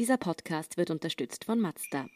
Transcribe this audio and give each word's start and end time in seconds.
Dieser 0.00 0.16
Podcast 0.16 0.76
wird 0.76 0.90
unterstützt 0.90 1.44
von 1.44 1.60
Mazda. 1.60 2.06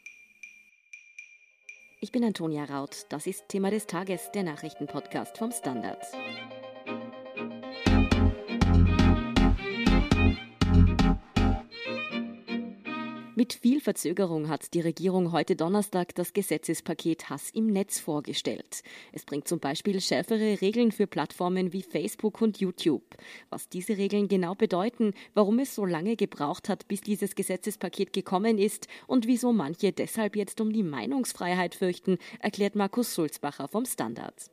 Ich 2.01 2.11
bin 2.11 2.25
Antonia 2.25 2.65
Raut. 2.65 3.05
Das 3.07 3.25
ist 3.25 3.47
Thema 3.47 3.71
des 3.71 3.87
Tages, 3.87 4.29
der 4.33 4.43
Nachrichtenpodcast 4.43 5.37
vom 5.37 5.53
Standard. 5.53 6.03
Mit 13.49 13.59
viel 13.59 13.81
Verzögerung 13.81 14.47
hat 14.47 14.75
die 14.75 14.79
Regierung 14.79 15.31
heute 15.31 15.55
Donnerstag 15.55 16.13
das 16.13 16.33
Gesetzespaket 16.33 17.31
Hass 17.31 17.49
im 17.49 17.65
Netz 17.65 17.97
vorgestellt. 17.99 18.83
Es 19.11 19.25
bringt 19.25 19.47
zum 19.47 19.59
Beispiel 19.59 19.99
schärfere 20.01 20.61
Regeln 20.61 20.91
für 20.91 21.07
Plattformen 21.07 21.73
wie 21.73 21.81
Facebook 21.81 22.43
und 22.43 22.59
YouTube. 22.59 23.17
Was 23.49 23.67
diese 23.67 23.97
Regeln 23.97 24.27
genau 24.27 24.53
bedeuten, 24.53 25.15
warum 25.33 25.57
es 25.57 25.73
so 25.73 25.83
lange 25.83 26.15
gebraucht 26.15 26.69
hat, 26.69 26.87
bis 26.87 27.01
dieses 27.01 27.33
Gesetzespaket 27.33 28.13
gekommen 28.13 28.59
ist 28.59 28.87
und 29.07 29.25
wieso 29.25 29.51
manche 29.51 29.93
deshalb 29.93 30.35
jetzt 30.35 30.61
um 30.61 30.71
die 30.71 30.83
Meinungsfreiheit 30.83 31.73
fürchten, 31.73 32.19
erklärt 32.39 32.75
Markus 32.75 33.15
Sulzbacher 33.15 33.67
vom 33.67 33.87
Standard. 33.87 34.51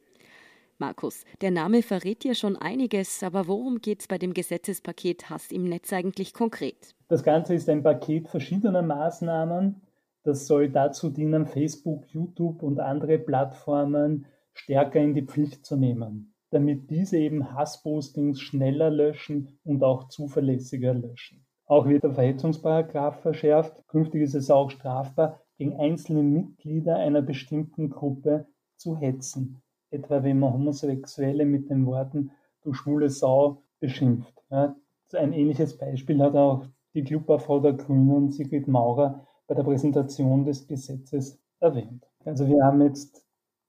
Markus, 0.78 1.24
der 1.40 1.50
Name 1.50 1.80
verrät 1.80 2.22
dir 2.22 2.34
schon 2.34 2.54
einiges, 2.54 3.22
aber 3.22 3.48
worum 3.48 3.80
geht 3.80 4.00
es 4.00 4.08
bei 4.08 4.18
dem 4.18 4.34
Gesetzespaket 4.34 5.30
Hass 5.30 5.50
im 5.50 5.64
Netz 5.64 5.90
eigentlich 5.90 6.34
konkret? 6.34 6.94
Das 7.08 7.22
Ganze 7.22 7.54
ist 7.54 7.70
ein 7.70 7.82
Paket 7.82 8.28
verschiedener 8.28 8.82
Maßnahmen. 8.82 9.80
Das 10.22 10.46
soll 10.46 10.68
dazu 10.68 11.08
dienen, 11.08 11.46
Facebook, 11.46 12.04
YouTube 12.08 12.62
und 12.62 12.78
andere 12.78 13.18
Plattformen 13.18 14.26
stärker 14.52 15.00
in 15.00 15.14
die 15.14 15.22
Pflicht 15.22 15.64
zu 15.64 15.76
nehmen, 15.76 16.34
damit 16.50 16.90
diese 16.90 17.16
eben 17.16 17.54
Hasspostings 17.54 18.38
schneller 18.42 18.90
löschen 18.90 19.58
und 19.64 19.82
auch 19.82 20.08
zuverlässiger 20.08 20.92
löschen. 20.92 21.46
Auch 21.64 21.88
wird 21.88 22.04
der 22.04 22.12
Verhetzungsparagraf 22.12 23.22
verschärft. 23.22 23.82
Künftig 23.88 24.20
ist 24.20 24.34
es 24.34 24.50
auch 24.50 24.70
strafbar, 24.70 25.40
gegen 25.56 25.80
einzelne 25.80 26.22
Mitglieder 26.22 26.96
einer 26.96 27.22
bestimmten 27.22 27.88
Gruppe 27.88 28.46
zu 28.76 28.94
hetzen 28.98 29.62
etwa 29.96 30.22
wenn 30.22 30.38
man 30.38 30.52
Homosexuelle 30.52 31.44
mit 31.44 31.70
den 31.70 31.86
Worten 31.86 32.30
du 32.66 32.72
schwule 32.74 33.08
Sau 33.08 33.62
beschimpft. 33.80 34.42
Ja, 34.50 34.76
ein 35.12 35.32
ähnliches 35.32 35.78
Beispiel 35.78 36.20
hat 36.20 36.34
auch 36.34 36.66
die 36.94 37.04
Clubfrau 37.04 37.60
der 37.60 37.74
Grünen, 37.74 38.30
Sigrid 38.30 38.66
Maurer, 38.66 39.26
bei 39.46 39.54
der 39.54 39.62
Präsentation 39.62 40.44
des 40.44 40.66
Gesetzes 40.66 41.38
erwähnt. 41.60 42.04
Also 42.24 42.48
wir 42.48 42.64
haben 42.64 42.82
jetzt 42.82 43.24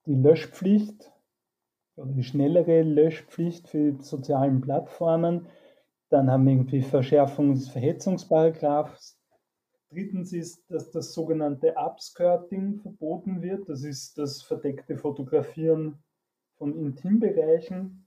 die 0.07 0.15
Löschpflicht 0.15 1.11
oder 1.95 2.11
die 2.11 2.23
schnellere 2.23 2.81
Löschpflicht 2.81 3.67
für 3.67 3.91
die 3.91 4.03
sozialen 4.03 4.61
Plattformen. 4.61 5.45
Dann 6.09 6.31
haben 6.31 6.45
wir 6.45 6.53
irgendwie 6.53 6.81
Verschärfung 6.81 7.53
des 7.53 7.69
Verhetzungsparagraphs. 7.69 9.19
Drittens 9.89 10.33
ist, 10.33 10.69
dass 10.71 10.89
das 10.89 11.13
sogenannte 11.13 11.75
Upskirting 11.77 12.79
verboten 12.79 13.41
wird. 13.41 13.69
Das 13.69 13.83
ist 13.83 14.17
das 14.17 14.41
verdeckte 14.41 14.97
Fotografieren 14.97 15.99
von 16.57 16.75
Intimbereichen, 16.75 18.05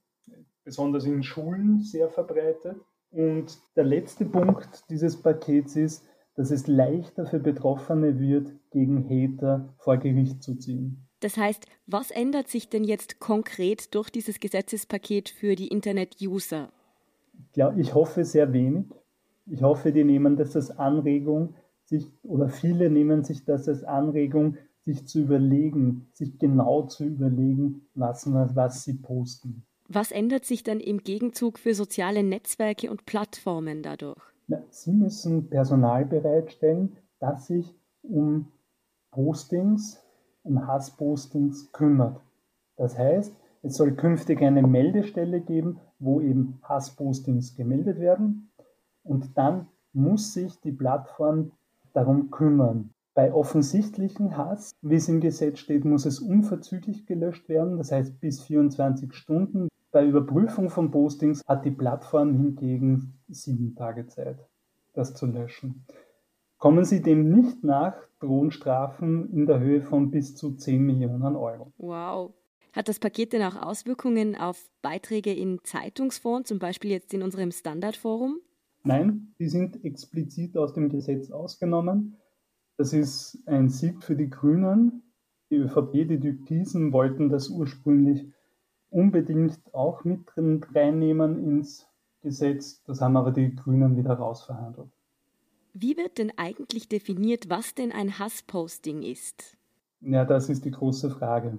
besonders 0.64 1.04
in 1.04 1.22
Schulen, 1.22 1.80
sehr 1.80 2.08
verbreitet. 2.08 2.76
Und 3.10 3.58
der 3.76 3.84
letzte 3.84 4.24
Punkt 4.24 4.84
dieses 4.90 5.20
Pakets 5.20 5.76
ist, 5.76 6.04
dass 6.36 6.50
es 6.50 6.66
leichter 6.66 7.26
für 7.26 7.40
Betroffene 7.40 8.18
wird, 8.18 8.52
gegen 8.70 9.04
Hater 9.08 9.74
vor 9.78 9.96
Gericht 9.96 10.42
zu 10.42 10.54
ziehen. 10.54 11.06
Das 11.20 11.36
heißt, 11.36 11.66
was 11.86 12.10
ändert 12.10 12.48
sich 12.48 12.68
denn 12.68 12.84
jetzt 12.84 13.20
konkret 13.20 13.94
durch 13.94 14.10
dieses 14.10 14.40
Gesetzespaket 14.40 15.28
für 15.28 15.54
die 15.54 15.68
Internet-User? 15.68 16.70
Ja, 17.54 17.74
ich 17.76 17.94
hoffe 17.94 18.24
sehr 18.24 18.52
wenig. 18.52 18.86
Ich 19.46 19.62
hoffe, 19.62 19.92
die 19.92 20.04
nehmen 20.04 20.36
das 20.36 20.54
als 20.54 20.70
Anregung, 20.70 21.54
sich, 21.84 22.06
oder 22.22 22.48
viele 22.48 22.88
nehmen 22.88 23.24
sich 23.24 23.44
das 23.44 23.68
als 23.68 23.82
Anregung, 23.84 24.56
sich 24.90 25.06
zu 25.06 25.20
überlegen, 25.20 26.08
sich 26.12 26.38
genau 26.38 26.82
zu 26.86 27.04
überlegen, 27.04 27.82
was, 27.94 28.30
was 28.32 28.84
sie 28.84 28.94
posten. 28.94 29.64
Was 29.88 30.10
ändert 30.12 30.44
sich 30.44 30.62
dann 30.62 30.80
im 30.80 30.98
Gegenzug 30.98 31.58
für 31.58 31.74
soziale 31.74 32.22
Netzwerke 32.22 32.90
und 32.90 33.06
Plattformen 33.06 33.82
dadurch? 33.82 34.20
Na, 34.46 34.62
sie 34.70 34.92
müssen 34.92 35.48
Personal 35.48 36.04
bereitstellen, 36.04 36.96
das 37.20 37.46
sich 37.46 37.74
um 38.02 38.48
Postings, 39.10 40.00
um 40.42 40.66
Hasspostings 40.66 41.72
kümmert. 41.72 42.20
Das 42.76 42.96
heißt, 42.96 43.34
es 43.62 43.76
soll 43.76 43.94
künftig 43.94 44.42
eine 44.42 44.62
Meldestelle 44.62 45.40
geben, 45.40 45.80
wo 45.98 46.20
eben 46.20 46.58
Hasspostings 46.62 47.54
gemeldet 47.56 47.98
werden 48.00 48.50
und 49.02 49.36
dann 49.36 49.68
muss 49.92 50.34
sich 50.34 50.58
die 50.60 50.72
Plattform 50.72 51.52
darum 51.92 52.30
kümmern. 52.30 52.94
Bei 53.20 53.34
offensichtlichen 53.34 54.38
Hass, 54.38 54.70
wie 54.80 54.94
es 54.94 55.06
im 55.10 55.20
Gesetz 55.20 55.58
steht, 55.58 55.84
muss 55.84 56.06
es 56.06 56.20
unverzüglich 56.20 57.04
gelöscht 57.04 57.50
werden, 57.50 57.76
das 57.76 57.92
heißt 57.92 58.18
bis 58.18 58.40
24 58.40 59.12
Stunden. 59.12 59.68
Bei 59.90 60.06
Überprüfung 60.06 60.70
von 60.70 60.90
Postings 60.90 61.42
hat 61.46 61.66
die 61.66 61.70
Plattform 61.70 62.32
hingegen 62.32 63.20
sieben 63.28 63.74
Tage 63.74 64.06
Zeit, 64.06 64.38
das 64.94 65.12
zu 65.12 65.26
löschen. 65.26 65.84
Kommen 66.56 66.86
Sie 66.86 67.02
dem 67.02 67.30
nicht 67.30 67.62
nach, 67.62 67.94
drohen 68.20 68.52
Strafen 68.52 69.30
in 69.34 69.44
der 69.44 69.60
Höhe 69.60 69.82
von 69.82 70.10
bis 70.10 70.34
zu 70.34 70.56
10 70.56 70.82
Millionen 70.82 71.36
Euro. 71.36 71.74
Wow. 71.76 72.32
Hat 72.72 72.88
das 72.88 73.00
Paket 73.00 73.34
denn 73.34 73.42
auch 73.42 73.60
Auswirkungen 73.60 74.34
auf 74.34 74.70
Beiträge 74.80 75.34
in 75.34 75.58
Zeitungsfonds, 75.62 76.48
zum 76.48 76.58
Beispiel 76.58 76.92
jetzt 76.92 77.12
in 77.12 77.22
unserem 77.22 77.52
Standardforum? 77.52 78.40
Nein, 78.82 79.34
die 79.38 79.50
sind 79.50 79.84
explizit 79.84 80.56
aus 80.56 80.72
dem 80.72 80.88
Gesetz 80.88 81.30
ausgenommen. 81.30 82.16
Das 82.80 82.94
ist 82.94 83.42
ein 83.44 83.68
Sieg 83.68 84.02
für 84.02 84.16
die 84.16 84.30
Grünen. 84.30 85.02
Die 85.50 85.56
ÖVP, 85.56 86.08
die 86.08 86.18
Türkisen 86.18 86.94
wollten 86.94 87.28
das 87.28 87.50
ursprünglich 87.50 88.26
unbedingt 88.88 89.60
auch 89.74 90.02
mit 90.04 90.20
drin 90.24 90.64
reinnehmen 90.74 91.44
ins 91.44 91.86
Gesetz. 92.22 92.82
Das 92.84 93.02
haben 93.02 93.18
aber 93.18 93.32
die 93.32 93.54
Grünen 93.54 93.98
wieder 93.98 94.14
rausverhandelt. 94.14 94.88
Wie 95.74 95.94
wird 95.98 96.16
denn 96.16 96.32
eigentlich 96.38 96.88
definiert, 96.88 97.50
was 97.50 97.74
denn 97.74 97.92
ein 97.92 98.18
Hassposting 98.18 99.02
ist? 99.02 99.58
Ja, 100.00 100.24
das 100.24 100.48
ist 100.48 100.64
die 100.64 100.70
große 100.70 101.10
Frage. 101.10 101.58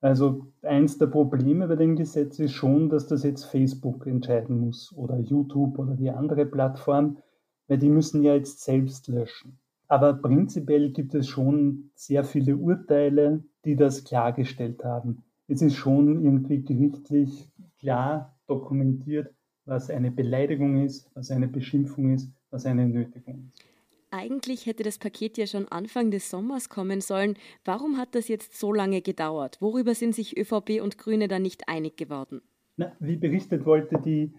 Also 0.00 0.48
eins 0.62 0.98
der 0.98 1.06
Probleme 1.06 1.68
bei 1.68 1.76
dem 1.76 1.94
Gesetz 1.94 2.40
ist 2.40 2.54
schon, 2.54 2.88
dass 2.88 3.06
das 3.06 3.22
jetzt 3.22 3.44
Facebook 3.44 4.04
entscheiden 4.04 4.58
muss 4.58 4.92
oder 4.96 5.20
YouTube 5.20 5.78
oder 5.78 5.94
die 5.94 6.10
andere 6.10 6.44
Plattform, 6.44 7.18
weil 7.68 7.78
die 7.78 7.88
müssen 7.88 8.24
ja 8.24 8.34
jetzt 8.34 8.64
selbst 8.64 9.06
löschen. 9.06 9.60
Aber 9.88 10.12
prinzipiell 10.12 10.90
gibt 10.92 11.14
es 11.14 11.28
schon 11.28 11.90
sehr 11.94 12.22
viele 12.22 12.56
Urteile, 12.56 13.42
die 13.64 13.74
das 13.74 14.04
klargestellt 14.04 14.84
haben. 14.84 15.24
Es 15.48 15.62
ist 15.62 15.76
schon 15.76 16.22
irgendwie 16.22 16.62
gerichtlich 16.62 17.50
klar 17.78 18.38
dokumentiert, 18.46 19.34
was 19.64 19.88
eine 19.90 20.10
Beleidigung 20.10 20.84
ist, 20.84 21.10
was 21.14 21.30
eine 21.30 21.48
Beschimpfung 21.48 22.12
ist, 22.12 22.30
was 22.50 22.66
eine 22.66 22.86
Nötigung 22.86 23.48
ist. 23.48 23.64
Eigentlich 24.10 24.66
hätte 24.66 24.82
das 24.82 24.98
Paket 24.98 25.36
ja 25.36 25.46
schon 25.46 25.68
Anfang 25.68 26.10
des 26.10 26.30
Sommers 26.30 26.70
kommen 26.70 27.02
sollen. 27.02 27.36
Warum 27.64 27.98
hat 27.98 28.14
das 28.14 28.28
jetzt 28.28 28.58
so 28.58 28.72
lange 28.72 29.02
gedauert? 29.02 29.58
Worüber 29.60 29.94
sind 29.94 30.14
sich 30.14 30.38
ÖVP 30.38 30.80
und 30.82 30.96
Grüne 30.96 31.28
da 31.28 31.38
nicht 31.38 31.68
einig 31.68 31.96
geworden? 31.96 32.40
Na, 32.76 32.92
wie 33.00 33.16
berichtet, 33.16 33.66
wollte 33.66 34.00
die, 34.00 34.32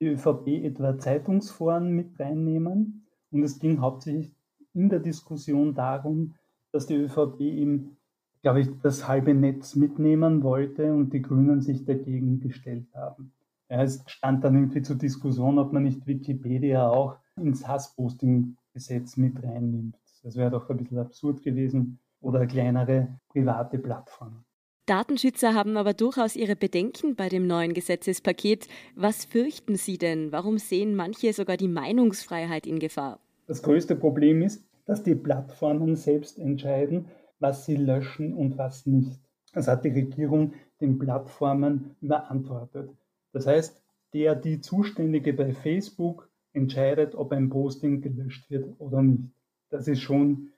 die 0.00 0.06
ÖVP 0.06 0.64
etwa 0.64 0.96
Zeitungsforen 0.98 1.90
mit 1.90 2.18
reinnehmen. 2.20 3.06
Und 3.32 3.42
es 3.42 3.58
ging 3.58 3.80
hauptsächlich 3.80 4.35
in 4.76 4.88
der 4.88 5.00
Diskussion 5.00 5.74
darum, 5.74 6.34
dass 6.70 6.86
die 6.86 6.94
ÖVP 6.94 7.40
ihm, 7.40 7.96
glaube 8.42 8.60
ich, 8.60 8.68
das 8.82 9.08
halbe 9.08 9.34
Netz 9.34 9.74
mitnehmen 9.74 10.42
wollte 10.42 10.92
und 10.92 11.12
die 11.12 11.22
Grünen 11.22 11.62
sich 11.62 11.84
dagegen 11.84 12.38
gestellt 12.40 12.86
haben. 12.94 13.32
Ja, 13.70 13.82
es 13.82 14.04
stand 14.06 14.44
dann 14.44 14.54
irgendwie 14.54 14.82
zur 14.82 14.96
Diskussion, 14.96 15.58
ob 15.58 15.72
man 15.72 15.82
nicht 15.82 16.06
Wikipedia 16.06 16.88
auch 16.88 17.16
ins 17.36 17.66
Hassposting-Gesetz 17.66 19.16
mit 19.16 19.42
reinnimmt. 19.42 19.96
Das 20.22 20.36
wäre 20.36 20.50
doch 20.50 20.68
ein 20.70 20.76
bisschen 20.76 20.98
absurd 20.98 21.42
gewesen. 21.42 21.98
Oder 22.20 22.46
kleinere 22.46 23.18
private 23.28 23.78
Plattformen. 23.78 24.44
Datenschützer 24.86 25.54
haben 25.54 25.76
aber 25.76 25.94
durchaus 25.94 26.36
ihre 26.36 26.56
Bedenken 26.56 27.16
bei 27.16 27.28
dem 27.28 27.46
neuen 27.46 27.74
Gesetzespaket. 27.74 28.68
Was 28.94 29.24
fürchten 29.24 29.76
Sie 29.76 29.98
denn? 29.98 30.32
Warum 30.32 30.58
sehen 30.58 30.94
manche 30.94 31.32
sogar 31.32 31.56
die 31.56 31.68
Meinungsfreiheit 31.68 32.66
in 32.66 32.78
Gefahr? 32.78 33.20
Das 33.46 33.62
größte 33.62 33.96
Problem 33.96 34.42
ist, 34.42 34.66
dass 34.86 35.02
die 35.02 35.14
Plattformen 35.14 35.96
selbst 35.96 36.38
entscheiden, 36.38 37.06
was 37.38 37.64
sie 37.64 37.76
löschen 37.76 38.34
und 38.34 38.58
was 38.58 38.86
nicht. 38.86 39.20
Das 39.52 39.68
hat 39.68 39.84
die 39.84 39.90
Regierung 39.90 40.54
den 40.80 40.98
Plattformen 40.98 41.96
überantwortet. 42.00 42.90
Das 43.32 43.46
heißt, 43.46 43.82
der, 44.12 44.34
die 44.34 44.60
Zuständige 44.60 45.32
bei 45.32 45.52
Facebook 45.52 46.30
entscheidet, 46.52 47.14
ob 47.14 47.32
ein 47.32 47.50
Posting 47.50 48.00
gelöscht 48.00 48.50
wird 48.50 48.68
oder 48.78 49.02
nicht. 49.02 49.30
Das 49.68 49.88
ist 49.88 50.00
schon 50.00 50.52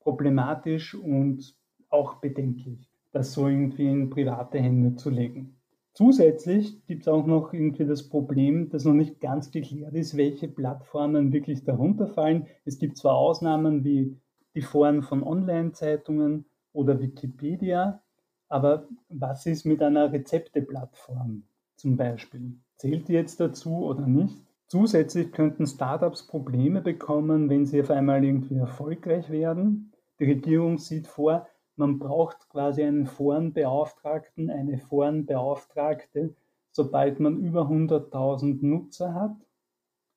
problematisch 0.00 0.94
und 0.94 1.56
auch 1.88 2.16
bedenklich, 2.16 2.90
das 3.12 3.32
so 3.32 3.48
irgendwie 3.48 3.88
in 3.88 4.10
private 4.10 4.58
Hände 4.58 4.96
zu 4.96 5.10
legen. 5.10 5.56
Zusätzlich 5.94 6.84
gibt 6.86 7.02
es 7.02 7.08
auch 7.08 7.24
noch 7.24 7.52
irgendwie 7.52 7.86
das 7.86 8.08
Problem, 8.08 8.68
dass 8.68 8.84
noch 8.84 8.94
nicht 8.94 9.20
ganz 9.20 9.52
geklärt 9.52 9.94
ist, 9.94 10.16
welche 10.16 10.48
Plattformen 10.48 11.32
wirklich 11.32 11.62
darunter 11.62 12.08
fallen. 12.08 12.48
Es 12.64 12.80
gibt 12.80 12.98
zwar 12.98 13.14
Ausnahmen 13.14 13.84
wie 13.84 14.16
die 14.56 14.62
Foren 14.62 15.02
von 15.02 15.22
Online-Zeitungen 15.22 16.46
oder 16.72 17.00
Wikipedia, 17.00 18.02
aber 18.48 18.88
was 19.08 19.46
ist 19.46 19.66
mit 19.66 19.82
einer 19.82 20.12
Rezepteplattform 20.12 21.44
zum 21.76 21.96
Beispiel? 21.96 22.56
Zählt 22.76 23.06
die 23.06 23.12
jetzt 23.12 23.38
dazu 23.38 23.84
oder 23.86 24.06
nicht? 24.06 24.36
Zusätzlich 24.66 25.30
könnten 25.30 25.66
Startups 25.66 26.26
Probleme 26.26 26.80
bekommen, 26.80 27.48
wenn 27.48 27.66
sie 27.66 27.80
auf 27.80 27.90
einmal 27.90 28.24
irgendwie 28.24 28.56
erfolgreich 28.56 29.30
werden. 29.30 29.92
Die 30.18 30.24
Regierung 30.24 30.78
sieht 30.78 31.06
vor, 31.06 31.46
man 31.76 31.98
braucht 31.98 32.48
quasi 32.48 32.82
einen 32.82 33.06
Forenbeauftragten, 33.06 34.50
eine 34.50 34.78
Forenbeauftragte, 34.78 36.34
sobald 36.70 37.20
man 37.20 37.38
über 37.38 37.62
100.000 37.62 38.64
Nutzer 38.64 39.14
hat, 39.14 39.36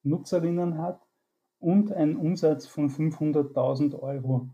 Nutzerinnen 0.03 0.77
hat 0.77 1.01
und 1.59 1.91
einen 1.91 2.15
Umsatz 2.15 2.67
von 2.67 2.89
500.000 2.89 3.99
Euro 3.99 4.49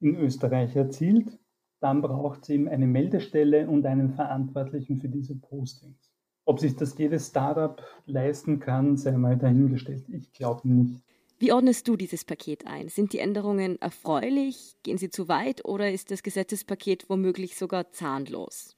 in 0.00 0.16
Österreich 0.16 0.76
erzielt. 0.76 1.38
Dann 1.80 2.00
braucht 2.00 2.42
es 2.42 2.48
eben 2.50 2.68
eine 2.68 2.86
Meldestelle 2.86 3.68
und 3.68 3.84
einen 3.86 4.10
Verantwortlichen 4.10 4.96
für 4.96 5.08
diese 5.08 5.36
Postings. 5.36 6.10
Ob 6.46 6.60
sich 6.60 6.76
das 6.76 6.96
jedes 6.98 7.28
Startup 7.28 7.82
leisten 8.06 8.60
kann, 8.60 8.96
sei 8.96 9.12
mal 9.12 9.36
dahingestellt. 9.36 10.08
Ich 10.08 10.32
glaube 10.32 10.68
nicht. 10.68 11.03
Wie 11.38 11.52
ordnest 11.52 11.88
du 11.88 11.96
dieses 11.96 12.24
Paket 12.24 12.66
ein? 12.66 12.88
Sind 12.88 13.12
die 13.12 13.18
Änderungen 13.18 13.80
erfreulich? 13.80 14.76
Gehen 14.84 14.98
sie 14.98 15.10
zu 15.10 15.28
weit 15.28 15.64
oder 15.64 15.90
ist 15.90 16.12
das 16.12 16.22
Gesetzespaket 16.22 17.10
womöglich 17.10 17.56
sogar 17.56 17.90
zahnlos? 17.90 18.76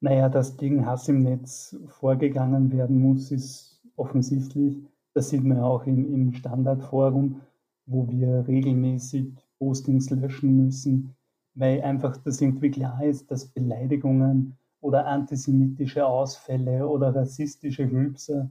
Naja, 0.00 0.28
dass 0.28 0.56
gegen 0.56 0.86
Hass 0.86 1.08
im 1.08 1.22
Netz 1.22 1.76
vorgegangen 1.88 2.72
werden 2.72 3.00
muss, 3.00 3.30
ist 3.30 3.82
offensichtlich. 3.96 4.76
Das 5.12 5.28
sieht 5.28 5.44
man 5.44 5.60
auch 5.60 5.86
im, 5.86 6.12
im 6.12 6.32
Standardforum, 6.32 7.40
wo 7.86 8.08
wir 8.08 8.46
regelmäßig 8.48 9.32
Postings 9.58 10.10
löschen 10.10 10.64
müssen, 10.64 11.14
weil 11.54 11.82
einfach 11.82 12.16
das 12.16 12.40
irgendwie 12.40 12.70
klar 12.70 13.04
ist, 13.04 13.30
dass 13.30 13.46
Beleidigungen 13.46 14.56
oder 14.80 15.06
antisemitische 15.06 16.04
Ausfälle 16.04 16.88
oder 16.88 17.14
rassistische 17.14 17.90
Rülpser, 17.90 18.50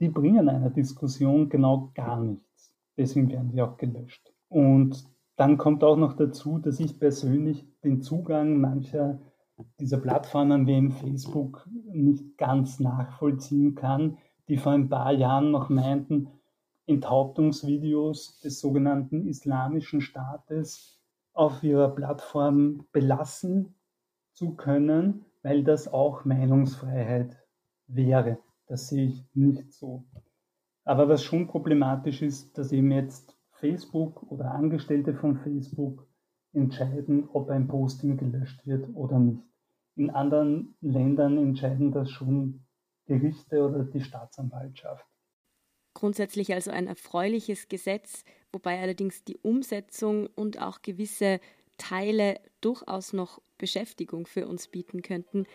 die 0.00 0.08
bringen 0.08 0.48
einer 0.48 0.70
Diskussion 0.70 1.48
genau 1.48 1.90
gar 1.94 2.20
nichts. 2.20 2.51
Deswegen 3.02 3.32
werden 3.32 3.50
die 3.50 3.60
auch 3.60 3.78
gelöscht. 3.78 4.32
Und 4.48 5.04
dann 5.34 5.58
kommt 5.58 5.82
auch 5.82 5.96
noch 5.96 6.12
dazu, 6.12 6.60
dass 6.60 6.78
ich 6.78 7.00
persönlich 7.00 7.66
den 7.82 8.00
Zugang 8.00 8.60
mancher 8.60 9.18
dieser 9.80 9.98
Plattformen 9.98 10.68
wie 10.68 10.78
im 10.78 10.92
Facebook 10.92 11.68
nicht 11.92 12.38
ganz 12.38 12.78
nachvollziehen 12.78 13.74
kann, 13.74 14.18
die 14.46 14.56
vor 14.56 14.70
ein 14.70 14.88
paar 14.88 15.10
Jahren 15.10 15.50
noch 15.50 15.68
meinten, 15.68 16.28
Enthauptungsvideos 16.86 18.38
des 18.38 18.60
sogenannten 18.60 19.26
Islamischen 19.26 20.00
Staates 20.00 21.02
auf 21.32 21.64
ihrer 21.64 21.88
Plattform 21.88 22.86
belassen 22.92 23.74
zu 24.34 24.54
können, 24.54 25.24
weil 25.42 25.64
das 25.64 25.92
auch 25.92 26.24
Meinungsfreiheit 26.24 27.36
wäre. 27.88 28.38
Das 28.66 28.86
sehe 28.86 29.06
ich 29.06 29.24
nicht 29.34 29.72
so. 29.72 30.04
Aber 30.84 31.08
was 31.08 31.22
schon 31.22 31.46
problematisch 31.46 32.22
ist, 32.22 32.56
dass 32.58 32.72
eben 32.72 32.90
jetzt 32.90 33.36
Facebook 33.52 34.22
oder 34.30 34.52
Angestellte 34.52 35.14
von 35.14 35.36
Facebook 35.36 36.06
entscheiden, 36.52 37.28
ob 37.32 37.48
ein 37.48 37.68
Posting 37.68 38.16
gelöscht 38.16 38.66
wird 38.66 38.88
oder 38.94 39.18
nicht. 39.18 39.42
In 39.94 40.10
anderen 40.10 40.74
Ländern 40.80 41.38
entscheiden 41.38 41.92
das 41.92 42.10
schon 42.10 42.64
Gerichte 43.06 43.64
oder 43.66 43.84
die 43.84 44.00
Staatsanwaltschaft. 44.00 45.06
Grundsätzlich 45.94 46.52
also 46.52 46.70
ein 46.70 46.86
erfreuliches 46.86 47.68
Gesetz, 47.68 48.24
wobei 48.52 48.80
allerdings 48.80 49.24
die 49.24 49.36
Umsetzung 49.36 50.26
und 50.34 50.60
auch 50.60 50.82
gewisse 50.82 51.40
Teile 51.76 52.40
durchaus 52.60 53.12
noch 53.12 53.40
Beschäftigung 53.58 54.26
für 54.26 54.48
uns 54.48 54.68
bieten 54.68 55.02
könnten. 55.02 55.46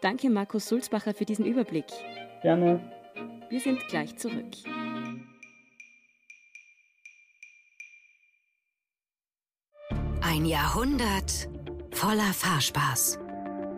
Danke, 0.00 0.30
Markus 0.30 0.68
Sulzbacher, 0.68 1.14
für 1.14 1.24
diesen 1.24 1.46
Überblick. 1.46 1.86
Gerne. 2.42 3.03
Wir 3.50 3.60
sind 3.60 3.86
gleich 3.88 4.16
zurück. 4.16 4.52
Ein 10.20 10.46
Jahrhundert 10.46 11.48
voller 11.92 12.32
Fahrspaß. 12.32 13.18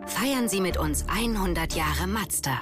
Feiern 0.07 0.49
Sie 0.49 0.61
mit 0.61 0.77
uns 0.77 1.05
100 1.07 1.73
Jahre 1.73 2.07
Mazda. 2.07 2.61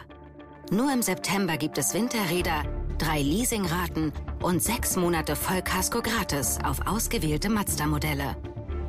Nur 0.72 0.92
im 0.92 1.02
September 1.02 1.58
gibt 1.58 1.78
es 1.78 1.94
Winterräder, 1.94 2.64
drei 2.98 3.22
Leasingraten 3.22 4.12
und 4.42 4.62
sechs 4.62 4.96
Monate 4.96 5.36
Vollkasko 5.36 6.02
gratis 6.02 6.58
auf 6.64 6.86
ausgewählte 6.88 7.50
Mazda-Modelle. 7.50 8.36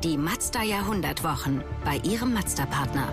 Die 0.03 0.17
Mazda 0.17 0.63
Jahrhundertwochen 0.63 1.63
bei 1.85 1.97
Ihrem 1.97 2.33
Mazda-Partner. 2.33 3.07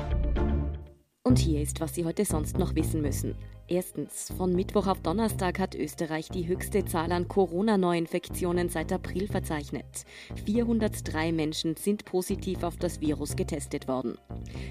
Und 1.23 1.39
hier 1.39 1.63
ist, 1.63 1.81
was 1.81 1.95
Sie 1.95 2.05
heute 2.05 2.25
sonst 2.25 2.59
noch 2.59 2.75
wissen 2.75 3.03
müssen. 3.03 3.37
Erstens, 3.67 4.31
von 4.37 4.53
Mittwoch 4.53 4.87
auf 4.87 5.01
Donnerstag 5.01 5.59
hat 5.59 5.75
Österreich 5.75 6.29
die 6.29 6.47
höchste 6.47 6.85
Zahl 6.85 7.11
an 7.13 7.29
Corona-Neuinfektionen 7.29 8.69
seit 8.69 8.93
April 8.93 9.27
verzeichnet. 9.27 10.05
403 10.45 11.33
Menschen 11.33 11.75
sind 11.77 12.05
positiv 12.05 12.63
auf 12.63 12.77
das 12.77 13.01
Virus 13.01 13.37
getestet 13.37 13.89
worden. 13.89 14.19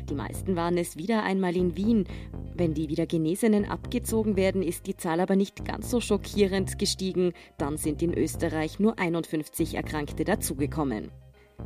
Die 0.09 0.13
meisten 0.13 0.55
waren 0.55 0.77
es 0.77 0.95
wieder 0.95 1.23
einmal 1.23 1.55
in 1.55 1.75
Wien. 1.75 2.05
Wenn 2.53 2.75
die 2.75 2.87
wieder 2.87 3.07
Genesenen 3.07 3.65
abgezogen 3.65 4.35
werden, 4.35 4.61
ist 4.61 4.85
die 4.85 4.95
Zahl 4.95 5.19
aber 5.19 5.35
nicht 5.35 5.65
ganz 5.65 5.89
so 5.89 5.99
schockierend 5.99 6.77
gestiegen. 6.77 7.33
Dann 7.57 7.77
sind 7.77 8.03
in 8.03 8.13
Österreich 8.13 8.79
nur 8.79 8.99
51 8.99 9.73
Erkrankte 9.73 10.23
dazugekommen. 10.23 11.09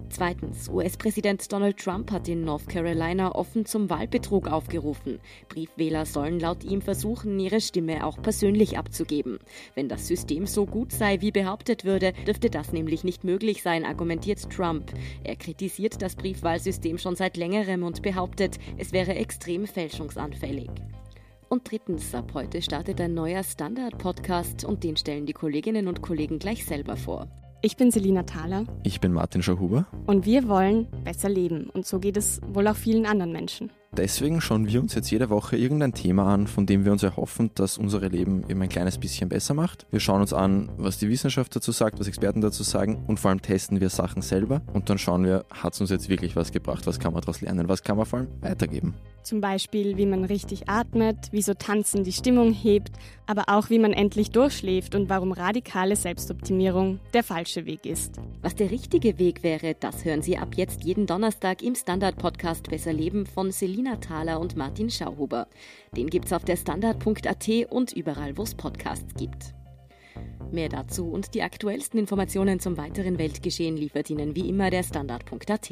Zweitens, 0.09 0.69
US-Präsident 0.69 1.51
Donald 1.51 1.77
Trump 1.77 2.11
hat 2.11 2.27
in 2.27 2.43
North 2.43 2.67
Carolina 2.67 3.35
offen 3.35 3.65
zum 3.65 3.89
Wahlbetrug 3.89 4.47
aufgerufen. 4.47 5.19
Briefwähler 5.49 6.05
sollen 6.05 6.39
laut 6.39 6.63
ihm 6.63 6.81
versuchen, 6.81 7.39
ihre 7.39 7.61
Stimme 7.61 8.05
auch 8.05 8.21
persönlich 8.21 8.77
abzugeben. 8.77 9.39
Wenn 9.75 9.89
das 9.89 10.07
System 10.07 10.45
so 10.47 10.65
gut 10.65 10.91
sei, 10.91 11.21
wie 11.21 11.31
behauptet 11.31 11.83
würde, 11.83 12.13
dürfte 12.25 12.49
das 12.49 12.71
nämlich 12.71 13.03
nicht 13.03 13.23
möglich 13.23 13.61
sein, 13.61 13.85
argumentiert 13.85 14.49
Trump. 14.49 14.91
Er 15.23 15.35
kritisiert 15.35 16.01
das 16.01 16.15
Briefwahlsystem 16.15 16.97
schon 16.97 17.15
seit 17.15 17.37
längerem 17.37 17.83
und 17.83 18.01
behauptet, 18.01 18.57
es 18.77 18.93
wäre 18.93 19.15
extrem 19.15 19.67
fälschungsanfällig. 19.67 20.69
Und 21.49 21.69
drittens, 21.69 22.13
ab 22.13 22.31
heute 22.33 22.61
startet 22.61 22.99
ein 22.99 23.13
neuer 23.13 23.43
Standard-Podcast 23.43 24.65
und 24.65 24.83
den 24.83 24.97
stellen 24.97 25.25
die 25.25 25.33
Kolleginnen 25.33 25.87
und 25.87 26.01
Kollegen 26.01 26.39
gleich 26.39 26.65
selber 26.65 26.97
vor. 26.97 27.27
Ich 27.63 27.75
bin 27.75 27.89
Selina 27.89 28.21
Thaler. 28.21 28.65
Ich 28.83 28.99
bin 28.99 29.13
Martin 29.13 29.41
Schauhuber. 29.41 29.87
Und 30.05 30.25
wir 30.25 30.47
wollen 30.47 30.87
besser 31.03 31.27
leben. 31.27 31.71
Und 31.71 31.87
so 31.87 31.99
geht 31.99 32.15
es 32.15 32.39
wohl 32.53 32.67
auch 32.67 32.75
vielen 32.75 33.07
anderen 33.07 33.31
Menschen. 33.31 33.71
Deswegen 33.95 34.41
schauen 34.41 34.67
wir 34.67 34.81
uns 34.81 34.95
jetzt 34.95 35.09
jede 35.09 35.29
Woche 35.29 35.57
irgendein 35.57 35.93
Thema 35.93 36.33
an, 36.33 36.47
von 36.47 36.65
dem 36.65 36.85
wir 36.85 36.91
uns 36.91 37.03
erhoffen, 37.03 37.51
dass 37.55 37.77
unsere 37.77 38.09
Leben 38.09 38.43
eben 38.49 38.61
ein 38.61 38.69
kleines 38.69 38.97
bisschen 38.97 39.29
besser 39.29 39.53
macht. 39.53 39.87
Wir 39.91 39.99
schauen 39.99 40.21
uns 40.21 40.33
an, 40.33 40.69
was 40.77 40.97
die 40.97 41.09
Wissenschaft 41.09 41.55
dazu 41.55 41.71
sagt, 41.71 41.99
was 41.99 42.07
Experten 42.07 42.41
dazu 42.41 42.63
sagen 42.63 43.03
und 43.07 43.19
vor 43.19 43.29
allem 43.29 43.41
testen 43.41 43.79
wir 43.79 43.89
Sachen 43.89 44.21
selber 44.21 44.61
und 44.73 44.89
dann 44.89 44.97
schauen 44.97 45.23
wir, 45.23 45.45
hat 45.51 45.73
es 45.73 45.81
uns 45.81 45.89
jetzt 45.89 46.09
wirklich 46.09 46.35
was 46.35 46.51
gebracht, 46.51 46.85
was 46.85 46.99
kann 46.99 47.13
man 47.13 47.21
daraus 47.21 47.41
lernen, 47.41 47.69
was 47.69 47.83
kann 47.83 47.97
man 47.97 48.05
vor 48.05 48.19
allem 48.19 48.27
weitergeben. 48.41 48.93
Zum 49.27 49.41
Beispiel, 49.41 49.97
wie 49.97 50.05
man 50.05 50.23
richtig 50.23 50.69
atmet, 50.69 51.17
wieso 51.31 51.53
Tanzen 51.53 52.05
die 52.05 52.13
Stimmung 52.13 52.53
hebt, 52.53 52.93
aber 53.25 53.43
auch 53.47 53.69
wie 53.69 53.77
man 53.77 53.91
endlich 53.91 54.31
durchschläft 54.31 54.95
und 54.95 55.09
warum 55.09 55.33
radikale 55.33 55.97
Selbstoptimierung 55.97 57.01
der 57.13 57.23
falsche 57.23 57.65
Weg 57.65 57.85
ist. 57.85 58.21
Was 58.41 58.55
der 58.55 58.71
richtige 58.71 59.19
Weg 59.19 59.43
wäre, 59.43 59.75
das 59.77 60.05
hören 60.05 60.21
Sie 60.21 60.37
ab 60.37 60.55
jetzt 60.55 60.85
jeden 60.85 61.07
Donnerstag 61.07 61.61
im 61.61 61.75
Standard-Podcast 61.75 62.69
Besser 62.69 62.93
Leben 62.93 63.25
von 63.25 63.51
Selina 63.77 63.97
Thaler 63.97 64.39
und 64.39 64.55
Martin 64.55 64.89
Schauhuber. 64.89 65.47
Den 65.95 66.09
gibt's 66.09 66.33
auf 66.33 66.43
der 66.43 66.55
Standard.at 66.55 67.47
und 67.69 67.93
überall, 67.93 68.35
wo 68.35 68.41
es 68.41 68.55
Podcasts 68.55 69.13
gibt. 69.13 69.53
Mehr 70.51 70.67
dazu 70.67 71.07
und 71.11 71.35
die 71.35 71.43
aktuellsten 71.43 71.99
Informationen 71.99 72.59
zum 72.59 72.75
weiteren 72.75 73.19
Weltgeschehen 73.19 73.77
liefert 73.77 74.09
Ihnen 74.09 74.35
wie 74.35 74.49
immer 74.49 74.71
der 74.71 74.81
Standard.at. 74.81 75.71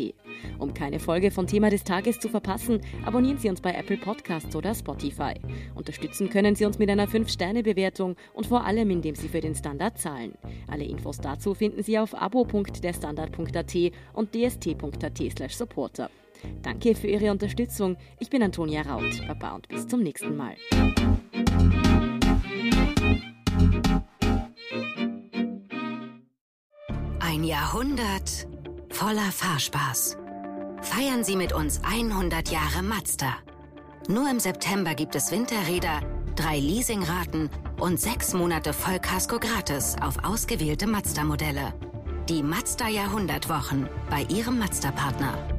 Um 0.60 0.76
keine 0.76 1.00
Folge 1.00 1.32
von 1.32 1.48
Thema 1.48 1.72
des 1.72 1.84
Tages 1.84 2.20
zu 2.20 2.30
verpassen, 2.30 2.80
abonnieren 3.04 3.40
Sie 3.40 3.50
uns 3.50 3.60
bei 3.60 3.74
Apple 3.74 3.98
Podcasts 3.98 4.56
oder 4.56 4.76
Spotify. 4.76 5.34
Unterstützen 5.74 6.30
können 6.30 6.54
Sie 6.54 6.66
uns 6.66 6.78
mit 6.78 6.92
einer 6.92 7.08
5-Sterne-Bewertung 7.08 8.18
und 8.36 8.46
vor 8.46 8.66
allem, 8.66 8.92
indem 8.92 9.16
Sie 9.16 9.30
für 9.30 9.42
den 9.42 9.56
Standard 9.56 9.98
zahlen. 9.98 10.36
Alle 10.68 10.84
Infos 10.84 11.18
dazu 11.18 11.56
finden 11.56 11.82
Sie 11.82 11.98
auf 11.98 12.14
abo.derstandard.at 12.14 13.76
und 14.14 14.36
dst.at/supporter. 14.36 16.12
Danke 16.62 16.96
für 16.96 17.08
Ihre 17.08 17.32
Unterstützung. 17.32 17.98
Ich 18.20 18.30
bin 18.30 18.42
Antonia 18.44 18.82
Raut. 18.82 19.22
Baba 19.28 19.56
und 19.56 19.68
bis 19.68 19.88
zum 19.88 20.02
nächsten 20.02 20.36
Mal. 20.36 20.56
Ein 27.20 27.44
Jahrhundert 27.44 28.48
voller 28.90 29.32
Fahrspaß. 29.32 30.18
Feiern 30.82 31.24
Sie 31.24 31.36
mit 31.36 31.52
uns 31.52 31.82
100 31.84 32.50
Jahre 32.50 32.84
Mazda. 32.84 33.36
Nur 34.08 34.30
im 34.30 34.40
September 34.40 34.94
gibt 34.94 35.16
es 35.16 35.32
Winterräder, 35.32 36.02
drei 36.36 36.60
Leasingraten 36.60 37.50
und 37.80 38.00
sechs 38.00 38.34
Monate 38.34 38.72
Vollkasko 38.72 39.40
gratis 39.40 39.96
auf 40.02 40.24
ausgewählte 40.24 40.88
Mazda-Modelle. 40.88 41.74
Die 42.30 42.44
Mazda 42.44 42.88
Jahrhundertwochen 42.88 43.90
bei 44.10 44.24
Ihrem 44.24 44.60
Mazda-Partner. 44.60 45.55